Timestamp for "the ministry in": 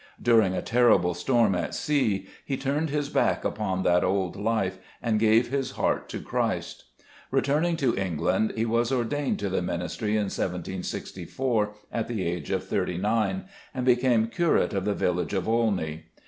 9.49-10.23